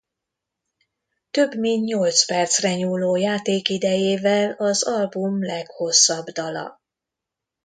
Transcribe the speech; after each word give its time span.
Több 1.31 1.55
mint 1.55 1.85
nyolc 1.85 2.25
percre 2.25 2.75
nyúló 2.75 3.15
játékidejével 3.15 4.51
az 4.51 4.83
album 4.83 5.43
leghosszabb 5.43 6.25
dala. 6.25 6.81